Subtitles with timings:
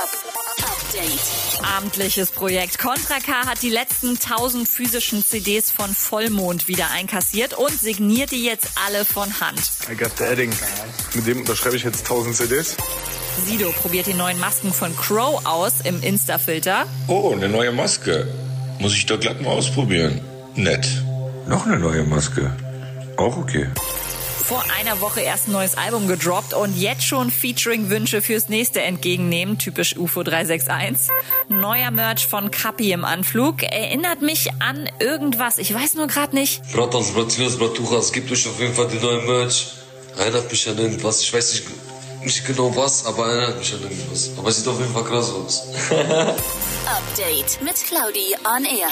[0.00, 1.66] Update.
[1.76, 2.78] Amtliches Projekt.
[2.78, 8.42] Contra K hat die letzten 1000 physischen CDs von Vollmond wieder einkassiert und signiert die
[8.42, 9.60] jetzt alle von Hand.
[9.90, 10.50] I got the Edding.
[11.14, 12.76] Mit dem unterschreibe ich jetzt 1000 CDs.
[13.44, 16.86] Sido probiert die neuen Masken von Crow aus im Insta-Filter.
[17.06, 18.26] Oh, eine neue Maske.
[18.78, 20.22] Muss ich doch glatt mal ausprobieren.
[20.54, 20.88] Nett.
[21.46, 22.50] Noch eine neue Maske.
[23.18, 23.68] Auch okay.
[24.50, 29.58] Vor einer Woche erst ein neues Album gedroppt und jetzt schon Featuring-Wünsche fürs nächste entgegennehmen.
[29.58, 31.08] Typisch UFO 361.
[31.48, 33.62] Neuer Merch von Kapi im Anflug.
[33.62, 35.58] Erinnert mich an irgendwas.
[35.58, 36.62] Ich weiß nur gerade nicht.
[36.72, 39.68] Bratans, Bratinas, Bratuchas, gebt euch auf jeden Fall die neue Merch.
[40.18, 41.20] Erinnert mich an irgendwas.
[41.20, 41.66] Ich weiß nicht,
[42.24, 44.30] nicht genau was, aber erinnert mich an irgendwas.
[44.36, 45.62] Aber es sieht auf jeden Fall krass aus.
[45.90, 48.90] Update mit Claudi on Air.